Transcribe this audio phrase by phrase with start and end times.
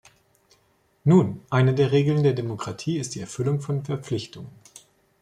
[1.03, 4.49] Nun, eine der Regeln der Demokratie ist die Erfüllung von Verpflichtungen.